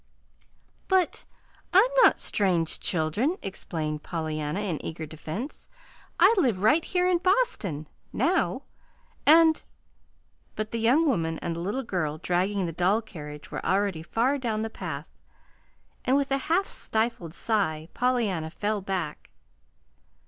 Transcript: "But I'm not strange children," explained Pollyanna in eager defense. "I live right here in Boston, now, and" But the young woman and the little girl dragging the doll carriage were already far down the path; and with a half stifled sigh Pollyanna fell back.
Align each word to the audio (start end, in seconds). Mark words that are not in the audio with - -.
"But 0.87 1.25
I'm 1.71 1.87
not 2.01 2.19
strange 2.19 2.79
children," 2.79 3.37
explained 3.43 4.01
Pollyanna 4.01 4.61
in 4.61 4.83
eager 4.83 5.05
defense. 5.05 5.69
"I 6.19 6.33
live 6.39 6.57
right 6.63 6.83
here 6.83 7.07
in 7.07 7.19
Boston, 7.19 7.85
now, 8.11 8.63
and" 9.27 9.61
But 10.55 10.71
the 10.71 10.79
young 10.79 11.05
woman 11.07 11.37
and 11.43 11.55
the 11.55 11.59
little 11.59 11.83
girl 11.83 12.17
dragging 12.17 12.65
the 12.65 12.73
doll 12.73 13.03
carriage 13.03 13.51
were 13.51 13.63
already 13.63 14.01
far 14.01 14.39
down 14.39 14.63
the 14.63 14.71
path; 14.71 15.05
and 16.03 16.17
with 16.17 16.31
a 16.31 16.39
half 16.49 16.65
stifled 16.65 17.35
sigh 17.35 17.87
Pollyanna 17.93 18.49
fell 18.49 18.81
back. 18.81 19.29